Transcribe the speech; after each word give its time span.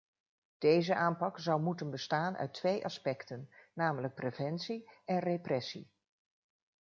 Deze 0.57 0.95
aanpak 0.95 1.39
zou 1.39 1.61
moeten 1.61 1.89
bestaan 1.91 2.37
uit 2.37 2.53
twee 2.53 2.85
aspecten, 2.85 3.49
namelijk 3.73 4.15
preventie 4.15 4.89
en 5.05 5.19
repressie. 5.19 5.91